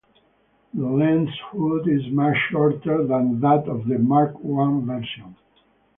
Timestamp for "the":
0.73-0.87, 3.87-3.99